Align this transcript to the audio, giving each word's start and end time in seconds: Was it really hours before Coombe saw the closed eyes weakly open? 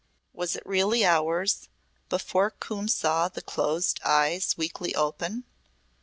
Was 0.33 0.55
it 0.55 0.65
really 0.65 1.05
hours 1.05 1.69
before 2.09 2.49
Coombe 2.49 2.87
saw 2.87 3.27
the 3.29 3.39
closed 3.43 3.99
eyes 4.03 4.57
weakly 4.57 4.95
open? 4.95 5.43